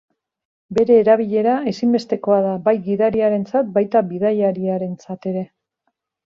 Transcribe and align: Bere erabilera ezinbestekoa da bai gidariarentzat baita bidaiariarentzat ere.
Bere 0.77 0.95
erabilera 1.01 1.51
ezinbestekoa 1.71 2.37
da 2.45 2.53
bai 2.69 2.73
gidariarentzat 2.87 3.71
baita 3.77 4.03
bidaiariarentzat 4.15 5.31
ere. 5.35 5.47